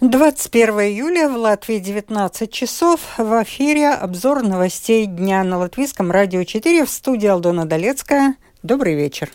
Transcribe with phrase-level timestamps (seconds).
[0.00, 3.00] 21 июля в Латвии 19 часов.
[3.18, 8.36] В эфире обзор новостей дня на Латвийском радио 4 в студии Алдона Долецкая.
[8.62, 9.28] Добрый вечер.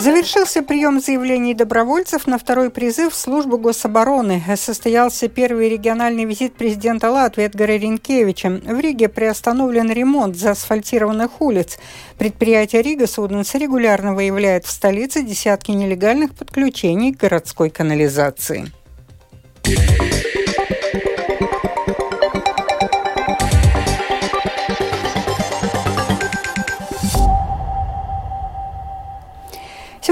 [0.00, 4.40] Завершился прием заявлений добровольцев на второй призыв в службу гособороны.
[4.56, 8.48] Состоялся первый региональный визит президента Латвии Эдгара Ринкевича.
[8.48, 11.78] В Риге приостановлен ремонт заасфальтированных улиц.
[12.16, 18.70] Предприятие Рига Суденс регулярно выявляет в столице десятки нелегальных подключений к городской канализации.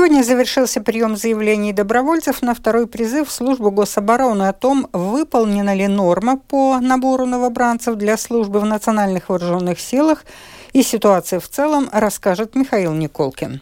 [0.07, 5.89] Сегодня завершился прием заявлений добровольцев на второй призыв в службу гособороны о том, выполнена ли
[5.89, 10.25] норма по набору новобранцев для службы в национальных вооруженных силах
[10.73, 13.61] и ситуация в целом, расскажет Михаил Николкин.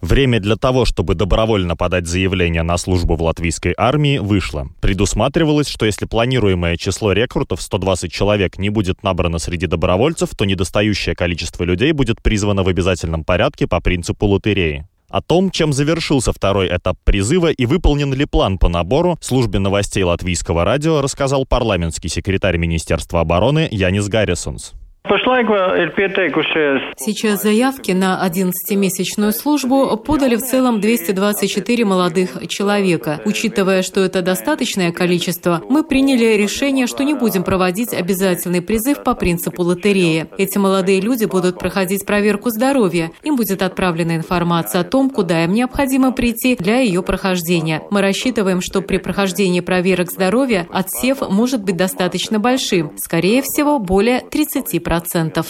[0.00, 4.68] Время для того, чтобы добровольно подать заявление на службу в латвийской армии, вышло.
[4.80, 11.14] Предусматривалось, что если планируемое число рекрутов 120 человек не будет набрано среди добровольцев, то недостающее
[11.14, 14.86] количество людей будет призвано в обязательном порядке по принципу лотереи.
[15.10, 20.04] О том, чем завершился второй этап призыва и выполнен ли план по набору, службе новостей
[20.04, 24.72] латвийского радио рассказал парламентский секретарь Министерства обороны Янис Гаррисонс.
[26.98, 33.18] Сейчас заявки на 11-месячную службу подали в целом 224 молодых человека.
[33.24, 39.14] Учитывая, что это достаточное количество, мы приняли решение, что не будем проводить обязательный призыв по
[39.14, 40.26] принципу лотереи.
[40.36, 43.10] Эти молодые люди будут проходить проверку здоровья.
[43.22, 47.82] Им будет отправлена информация о том, куда им необходимо прийти для ее прохождения.
[47.90, 54.20] Мы рассчитываем, что при прохождении проверок здоровья отсев может быть достаточно большим, скорее всего, более
[54.20, 55.46] 30% процентов.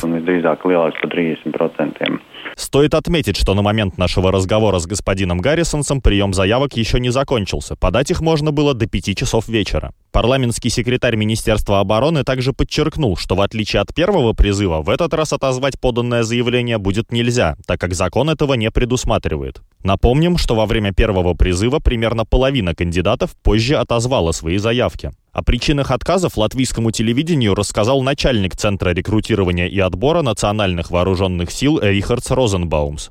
[2.56, 7.76] Стоит отметить, что на момент нашего разговора с господином Гаррисонсом прием заявок еще не закончился.
[7.76, 9.92] Подать их можно было до 5 часов вечера.
[10.12, 15.32] Парламентский секретарь Министерства обороны также подчеркнул, что в отличие от первого призыва, в этот раз
[15.32, 19.62] отозвать поданное заявление будет нельзя, так как закон этого не предусматривает.
[19.84, 25.12] Напомним, что во время первого призыва примерно половина кандидатов позже отозвала свои заявки.
[25.32, 32.30] О причинах отказов латвийскому телевидению рассказал начальник Центра рекрутирования и отбора национальных вооруженных сил Рихардс
[32.30, 33.10] Розенбаумс.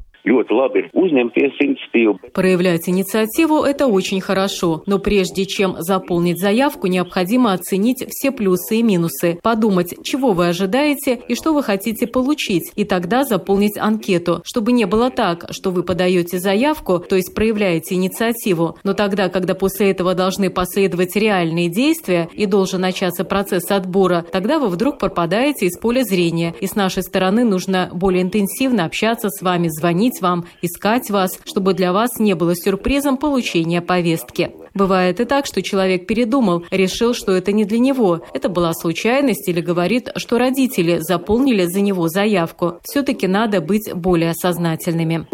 [2.34, 8.84] Проявлять инициативу– это очень хорошо, но прежде чем заполнить заявку, необходимо оценить все плюсы и
[8.84, 14.72] минусы, подумать, чего вы ожидаете и что вы хотите получить, и тогда заполнить анкету, чтобы
[14.72, 19.90] не было так, что вы подаете заявку, то есть проявляете инициативу, но тогда, когда после
[19.90, 25.79] этого должны последовать реальные действия и должен начаться процесс отбора, тогда вы вдруг пропадаете из
[25.79, 30.46] поля зрения, и с нашей стороны нужно более интенсивно общаться с вами, звонить звонить вам,
[30.62, 34.52] искать вас, чтобы для вас не было сюрпризом получения повестки.
[34.74, 38.22] Бывает и так, что человек передумал, решил, что это не для него.
[38.34, 42.74] Это была случайность или говорит, что родители заполнили за него заявку.
[42.84, 45.25] Все-таки надо быть более сознательными.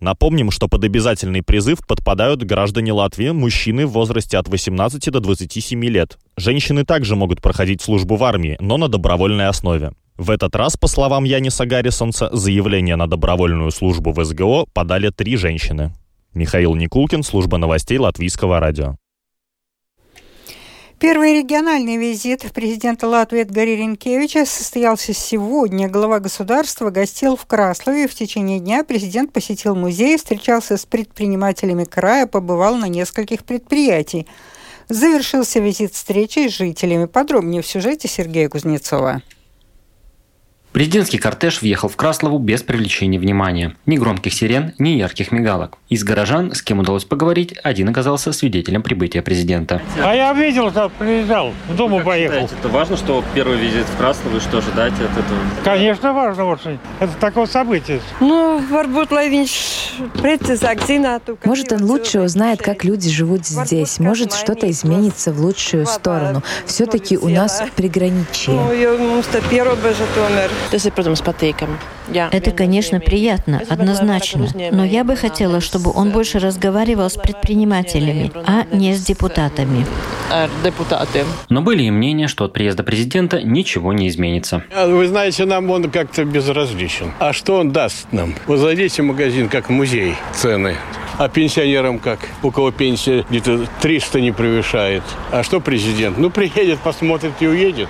[0.00, 5.84] Напомним, что под обязательный призыв подпадают граждане Латвии, мужчины в возрасте от 18 до 27
[5.84, 6.18] лет.
[6.36, 9.92] Женщины также могут проходить службу в армии, но на добровольной основе.
[10.18, 15.36] В этот раз, по словам Яниса Гаррисонса, заявление на добровольную службу в СГО подали три
[15.36, 15.92] женщины.
[16.34, 18.96] Михаил Никулкин, служба новостей Латвийского радио.
[20.98, 25.88] Первый региональный визит президента Латвии Эдгари Ренкевича состоялся сегодня.
[25.88, 28.08] Глава государства гостил в Краслове.
[28.08, 34.26] В течение дня президент посетил музей, встречался с предпринимателями края, побывал на нескольких предприятиях.
[34.88, 37.04] Завершился визит встречей с жителями.
[37.04, 39.22] Подробнее в сюжете Сергея Кузнецова.
[40.72, 43.74] Президентский кортеж въехал в Краслову без привлечения внимания.
[43.86, 45.78] Ни громких сирен, ни ярких мигалок.
[45.88, 49.80] Из горожан, с кем удалось поговорить, один оказался свидетелем прибытия президента.
[50.02, 52.50] А я видел, что приезжал, в Думу поехал.
[52.58, 55.40] Это важно, что первый визит в Краслову, и что ожидать от этого?
[55.64, 56.78] Конечно, важно очень.
[57.00, 58.00] Это такое событие.
[58.20, 58.62] Ну,
[61.44, 63.98] Может, он лучше узнает, как люди живут здесь.
[63.98, 66.42] Может, что-то изменится в лучшую сторону.
[66.66, 68.54] Все-таки у нас приграничие.
[70.72, 71.78] Tas ir, protams, patīkami.
[72.12, 74.48] Это, конечно, приятно, однозначно.
[74.70, 79.86] Но я бы хотела, чтобы он больше разговаривал с предпринимателями, а не с депутатами.
[81.48, 84.62] Но были и мнения, что от приезда президента ничего не изменится.
[84.86, 87.12] Вы знаете, нам он как-то безразличен.
[87.18, 88.34] А что он даст нам?
[88.46, 90.76] Вы зайдите в магазин, как в музей, цены
[91.18, 92.20] А пенсионерам как?
[92.42, 95.02] У кого пенсия где-то 300 не превышает.
[95.32, 96.18] А что президент?
[96.18, 97.88] Ну, приедет, посмотрит и уедет.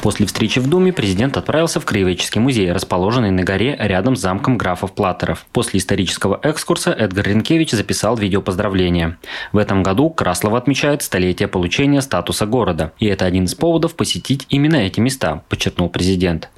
[0.00, 4.58] После встречи в Думе президент отправился в Краеведческий музей, расположенный на горе рядом с замком
[4.58, 5.46] графов Платтеров.
[5.52, 9.18] После исторического экскурса Эдгар Ренкевич записал видео поздравления.
[9.52, 12.92] В этом году Краслова отмечает столетие получения статуса города.
[12.98, 16.48] И это один из поводов посетить именно эти места, подчеркнул президент.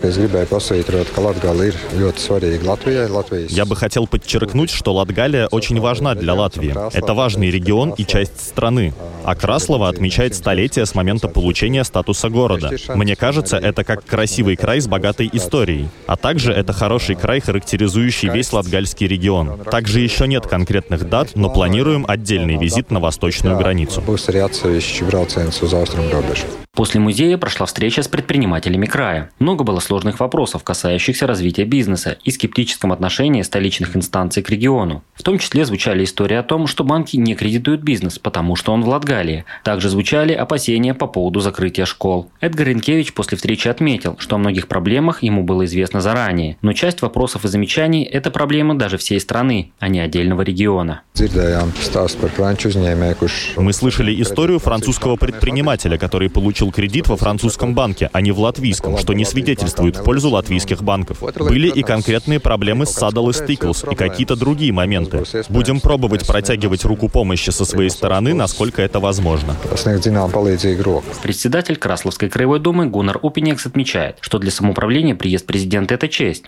[3.49, 6.75] Я бы хотел подчеркнуть, что Латгалия очень важна для Латвии.
[6.97, 8.95] Это важный регион и часть страны.
[9.25, 12.71] А Краслова отмечает столетие с момента получения статуса города.
[12.89, 15.89] Мне кажется, это как красивый край с богатой историей.
[16.07, 19.59] А также это хороший край, характеризующий весь Латгальский регион.
[19.69, 24.01] Также еще нет конкретных дат, но планируем отдельный визит на восточную границу.
[26.73, 29.31] После музея прошла встреча с предпринимателями края.
[29.41, 35.03] Много было сложных вопросов, касающихся развития бизнеса и скептическом отношении столичных инстанций к региону.
[35.15, 38.83] В том числе звучали истории о том, что банки не кредитуют бизнес, потому что он
[38.83, 39.45] в Латгалии.
[39.65, 42.31] Также звучали опасения по поводу закрытия школ.
[42.41, 43.80] Эдгар Ренкевич после встречи отметил,
[44.19, 46.57] что о многих проблемах ему было известно заранее.
[46.63, 51.03] Но часть вопросов и замечаний– это проблемы даже всей страны, а не отдельного региона.
[53.57, 58.99] Мы слышали историю французского предпринимателя, который получил кредит во французском банке, а не в латвийском,
[58.99, 61.23] что не свидетельствует в пользу латвийских банков.
[61.39, 65.25] Были и конкретные проблемы с Saddle Stickles и какие-то другие моменты.
[65.49, 69.57] Будем пробовать протягивать руку помощи со своей стороны, насколько это возможно.
[71.23, 76.45] Председатель Красловской краевой думы Гуннар Упинекс отмечает, что для самоуправления приезд президента– это честь.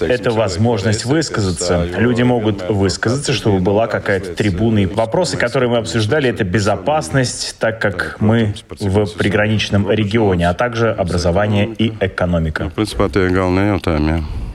[0.00, 1.84] Это возможность высказаться.
[1.84, 4.78] Люди могут высказаться, чтобы была какая-то трибуна.
[4.78, 10.54] И вопросы, которые мы обсуждали, это без безопасность, так как мы в приграничном регионе, а
[10.54, 12.70] также образование и экономика.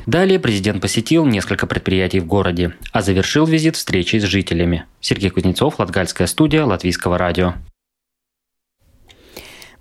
[0.06, 4.86] Далее президент посетил несколько предприятий в городе, а завершил визит встречей с жителями.
[5.02, 7.56] Сергей Кузнецов, Латгальская студия, Латвийского радио.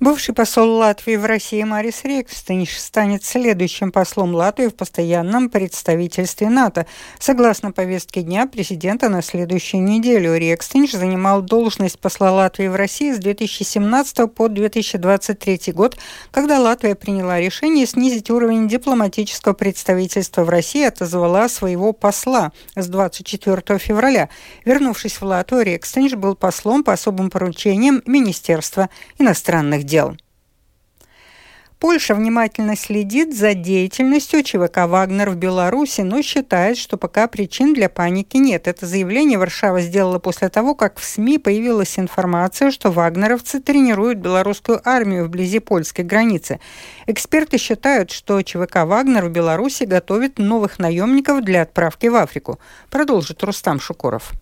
[0.01, 6.87] Бывший посол Латвии в России Марис Рекстенш станет следующим послом Латвии в постоянном представительстве НАТО.
[7.21, 13.19] Согласно повестке дня президента на следующую неделю, Рекстенш занимал должность посла Латвии в России с
[13.19, 15.97] 2017 по 2023 год,
[16.33, 23.79] когда Латвия приняла решение снизить уровень дипломатического представительства в России отозвала своего посла с 24
[23.79, 24.29] февраля.
[24.65, 30.17] Вернувшись в Латвию, Рекстенш был послом по особым поручениям Министерства иностранных дел дел.
[31.81, 37.91] Польша внимательно следит за деятельностью ЧВК «Вагнер» в Беларуси, но считает, что пока причин для
[37.91, 38.69] паники нет.
[38.69, 44.81] Это заявление Варшава сделала после того, как в СМИ появилась информация, что вагнеровцы тренируют белорусскую
[44.83, 46.59] армию вблизи польской границы.
[47.07, 52.59] Эксперты считают, что ЧВК «Вагнер» в Беларуси готовит новых наемников для отправки в Африку.
[52.89, 54.33] Продолжит Рустам Шукуров.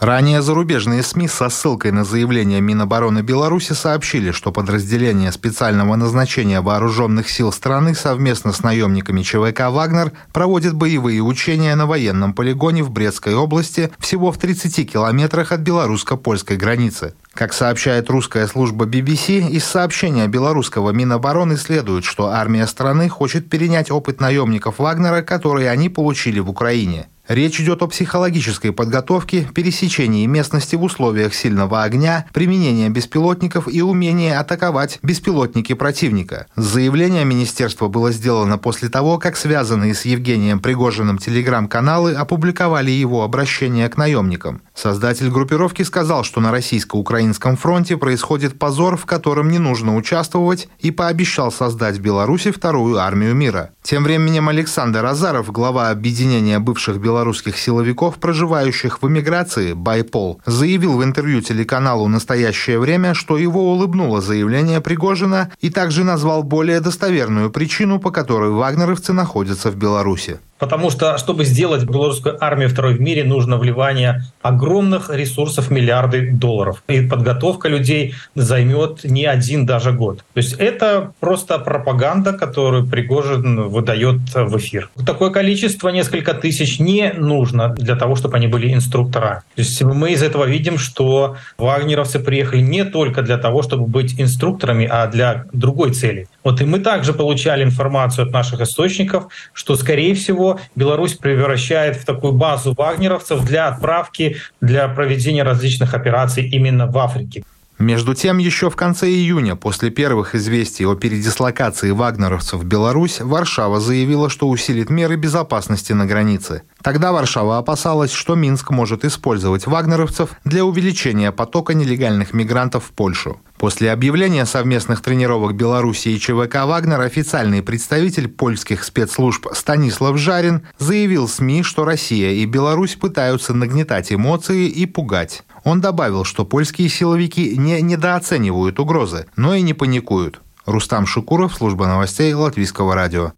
[0.00, 7.30] Ранее зарубежные СМИ со ссылкой на заявление Минобороны Беларуси сообщили, что подразделение специального назначения вооруженных
[7.30, 13.34] сил страны совместно с наемниками ЧВК «Вагнер» проводит боевые учения на военном полигоне в Брестской
[13.34, 17.14] области всего в 30 километрах от белорусско-польской границы.
[17.32, 23.90] Как сообщает русская служба BBC, из сообщения белорусского Минобороны следует, что армия страны хочет перенять
[23.90, 27.08] опыт наемников Вагнера, которые они получили в Украине.
[27.28, 34.30] Речь идет о психологической подготовке, пересечении местности в условиях сильного огня, применении беспилотников и умении
[34.30, 36.46] атаковать беспилотники противника.
[36.54, 43.88] Заявление министерства было сделано после того, как связанные с Евгением Пригожиным телеграм-каналы опубликовали его обращение
[43.88, 44.62] к наемникам.
[44.76, 50.90] Создатель группировки сказал, что на российско-украинском фронте происходит позор, в котором не нужно участвовать, и
[50.90, 53.70] пообещал создать в Беларуси вторую армию мира.
[53.82, 61.04] Тем временем Александр Азаров, глава объединения бывших белорусских силовиков, проживающих в эмиграции, Байпол, заявил в
[61.04, 67.98] интервью телеканалу «Настоящее время», что его улыбнуло заявление Пригожина и также назвал более достоверную причину,
[67.98, 70.38] по которой вагнеровцы находятся в Беларуси.
[70.58, 76.82] Потому что, чтобы сделать белорусскую армию второй в мире, нужно вливание огромных ресурсов, миллиарды долларов.
[76.88, 80.18] И подготовка людей займет не один даже год.
[80.18, 84.90] То есть это просто пропаганда, которую Пригожин выдает в эфир.
[85.04, 89.40] Такое количество, несколько тысяч, не нужно для того, чтобы они были инструкторами.
[89.54, 94.20] То есть мы из этого видим, что вагнеровцы приехали не только для того, чтобы быть
[94.20, 96.28] инструкторами, а для другой цели.
[96.44, 102.04] Вот и мы также получали информацию от наших источников, что, скорее всего, Беларусь превращает в
[102.04, 107.44] такую базу вагнеровцев для отправки, для проведения различных операций именно в Африке.
[107.78, 113.80] Между тем, еще в конце июня, после первых известий о передислокации вагнеровцев в Беларусь, Варшава
[113.80, 116.62] заявила, что усилит меры безопасности на границе.
[116.82, 123.40] Тогда Варшава опасалась, что Минск может использовать вагнеровцев для увеличения потока нелегальных мигрантов в Польшу.
[123.58, 131.28] После объявления совместных тренировок Беларуси и ЧВК «Вагнер» официальный представитель польских спецслужб Станислав Жарин заявил
[131.28, 135.42] СМИ, что Россия и Беларусь пытаются нагнетать эмоции и пугать.
[135.66, 140.40] Он добавил, что польские силовики не недооценивают угрозы, но и не паникуют.
[140.64, 143.32] Рустам Шукуров, служба новостей Латвийского радио.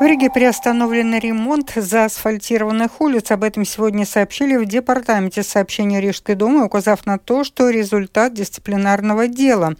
[0.00, 3.30] В Риге приостановлен ремонт заасфальтированных улиц.
[3.30, 9.28] Об этом сегодня сообщили в Департаменте сообщения Рижской думы, указав на то, что результат дисциплинарного
[9.28, 9.74] дела.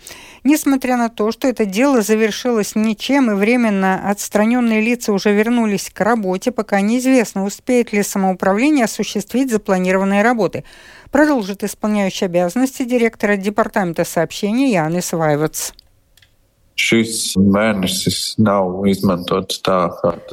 [0.44, 6.00] Несмотря на то, что это дело завершилось ничем и временно отстраненные лица уже вернулись к
[6.00, 10.62] работе, пока неизвестно, успеет ли самоуправление осуществить запланированные работы.
[11.10, 15.72] Продолжит исполняющий обязанности директора Департамента сообщения Янис Вайватс.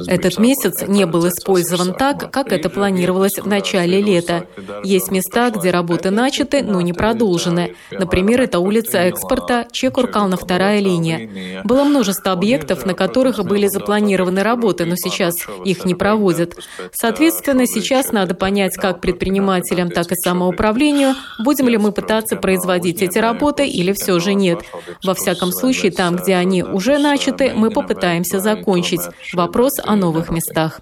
[0.08, 4.46] Этот месяц не был использован так, как это планировалось в начале лета.
[4.82, 7.76] Есть места, где работы начаты, но не продолжены.
[7.92, 11.62] Например, это улица экспорта, Чекуркална вторая линия.
[11.62, 16.56] Было множество объектов, на которых были запланированы работы, но сейчас их не проводят.
[16.92, 23.18] Соответственно, сейчас надо понять, как предпринимателям, так и самоуправлению, будем ли мы пытаться производить эти
[23.18, 24.60] работы или все же нет.
[25.04, 29.00] Во всяком случае, там, где они уже начаты, мы попытаемся закончить.
[29.32, 30.80] Вопрос о новых местах.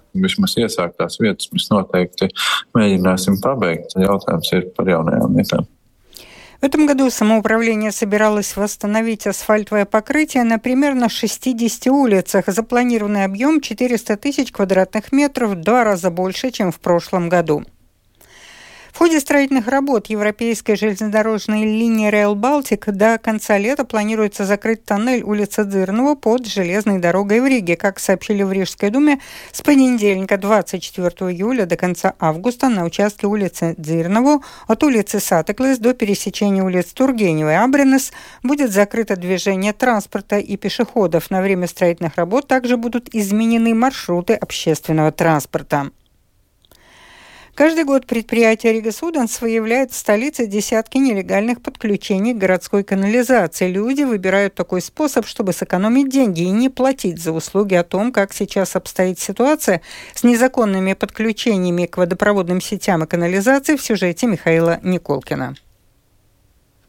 [6.61, 12.45] В этом году самоуправление собиралось восстановить асфальтовое покрытие на примерно 60 улицах.
[12.45, 17.63] Запланированный объем 400 тысяч квадратных метров, в два раза больше, чем в прошлом году.
[18.93, 25.23] В ходе строительных работ европейской железнодорожной линии Rail Baltic до конца лета планируется закрыть тоннель
[25.23, 27.77] улицы Дырного под железной дорогой в Риге.
[27.77, 29.19] Как сообщили в Рижской думе,
[29.53, 35.93] с понедельника 24 июля до конца августа на участке улицы Дырного от улицы Сатеклес до
[35.93, 38.11] пересечения улиц Тургенева и Абренес
[38.43, 41.31] будет закрыто движение транспорта и пешеходов.
[41.31, 45.91] На время строительных работ также будут изменены маршруты общественного транспорта.
[47.53, 53.69] Каждый год предприятие Рига Суданс выявляет в столице десятки нелегальных подключений к городской канализации.
[53.69, 58.33] Люди выбирают такой способ, чтобы сэкономить деньги и не платить за услуги о том, как
[58.33, 59.81] сейчас обстоит ситуация
[60.13, 65.55] с незаконными подключениями к водопроводным сетям и канализации в сюжете Михаила Николкина.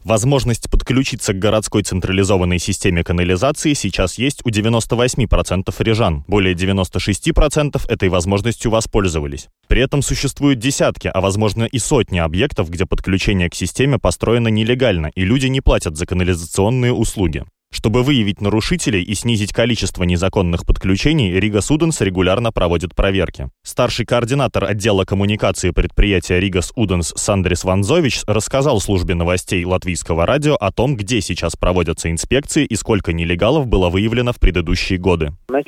[0.05, 6.25] Возможность подключиться к городской централизованной системе канализации сейчас есть у 98% рижан.
[6.27, 9.49] Более 96% этой возможностью воспользовались.
[9.69, 15.11] При этом существуют десятки, а возможно и сотни объектов, где подключение к системе построено нелегально,
[15.15, 17.45] и люди не платят за канализационные услуги.
[17.73, 23.49] Чтобы выявить нарушителей и снизить количество незаконных подключений, Рига Суденс регулярно проводит проверки.
[23.63, 30.71] Старший координатор отдела коммуникации предприятия Рига Суденс Сандрис Ванзович рассказал службе новостей латвийского радио о
[30.71, 35.33] том, где сейчас проводятся инспекции и сколько нелегалов было выявлено в предыдущие годы.
[35.49, 35.65] Мы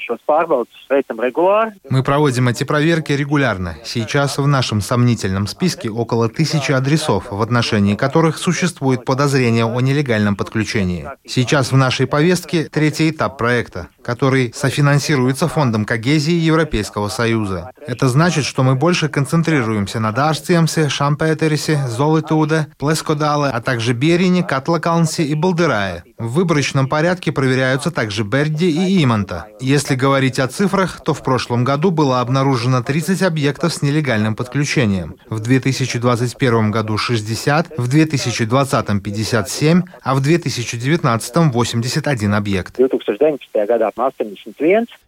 [2.03, 3.79] проводим эти проверки регулярно.
[3.83, 10.37] Сейчас в нашем сомнительном списке около тысячи адресов, в отношении которых существует подозрение о нелегальном
[10.37, 11.09] подключении.
[11.27, 17.71] Сейчас в нашем нашей повестке третий этап проекта, который софинансируется Фондом Когезии Европейского Союза.
[17.87, 25.25] Это значит, что мы больше концентрируемся на Дарстиемсе, Шампетерисе, Золотуде, Плескодале, а также Берине, Катлакалнсе
[25.25, 26.05] и Балдерае.
[26.19, 29.47] В выборочном порядке проверяются также Берди и Иманта.
[29.61, 35.17] Если говорить о цифрах, то в прошлом году было обнаружено 30 объектов с нелегальным подключением.
[35.29, 42.79] В 2021 году 60, в 2020 57, а в 2019 80 71 объект.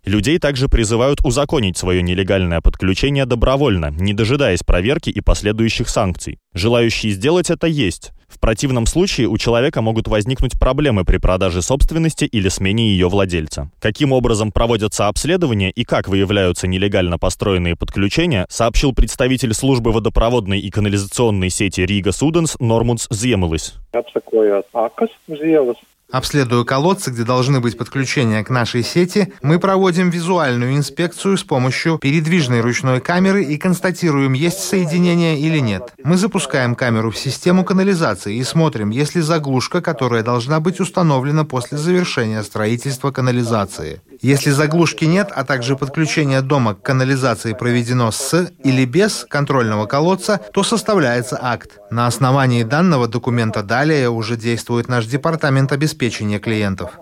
[0.04, 6.38] Людей также призывают узаконить свое нелегальное подключение добровольно, не дожидаясь проверки и последующих санкций.
[6.54, 8.12] Желающие сделать это есть.
[8.28, 13.70] В противном случае у человека могут возникнуть проблемы при продаже собственности или смене ее владельца.
[13.78, 20.70] Каким образом проводятся обследования и как выявляются нелегально построенные подключения, сообщил представитель службы водопроводной и
[20.70, 23.76] канализационной сети Рига Суденс Нормунс Землыс.
[26.12, 31.98] Обследуя колодцы, где должны быть подключения к нашей сети, мы проводим визуальную инспекцию с помощью
[31.98, 35.92] передвижной ручной камеры и констатируем, есть соединение или нет.
[36.04, 41.44] Мы запускаем камеру в систему канализации и смотрим, есть ли заглушка, которая должна быть установлена
[41.44, 44.00] после завершения строительства канализации.
[44.22, 50.40] Если заглушки нет, а также подключение дома к канализации проведено с или без контрольного колодца,
[50.52, 51.80] то составляется акт.
[51.90, 55.95] На основании данного документа далее уже действует наш департамент обеспечения
[56.38, 56.98] клиентов.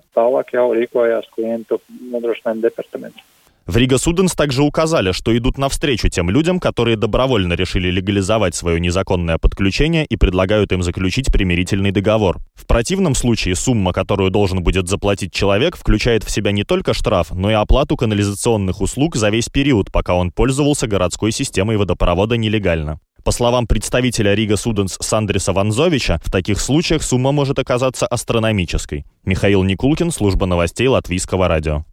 [3.66, 8.78] В Рига Суденс также указали, что идут навстречу тем людям, которые добровольно решили легализовать свое
[8.78, 12.40] незаконное подключение и предлагают им заключить примирительный договор.
[12.54, 17.30] В противном случае сумма, которую должен будет заплатить человек, включает в себя не только штраф,
[17.30, 23.00] но и оплату канализационных услуг за весь период, пока он пользовался городской системой водопровода нелегально.
[23.24, 29.06] По словам представителя Рига Суденс Сандриса Ванзовича, в таких случаях сумма может оказаться астрономической.
[29.24, 31.86] Михаил Никулкин, служба новостей Латвийского радио.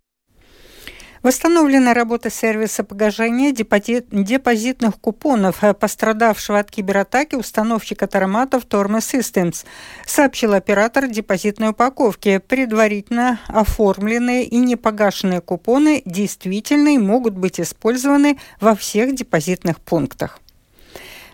[1.23, 9.63] Восстановлена работа сервиса погашения депозитных купонов э, пострадавшего от кибератаки установщика тароматов Torme Systems,
[10.05, 12.39] сообщил оператор депозитной упаковки.
[12.39, 20.41] Предварительно оформленные и непогашенные купоны действительно могут быть использованы во всех депозитных пунктах.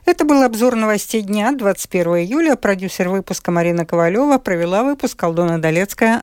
[0.07, 2.55] Это был обзор новостей дня 21 июля.
[2.55, 6.15] Продюсер выпуска Марина Ковалева провела выпуск Алдона Долецкая.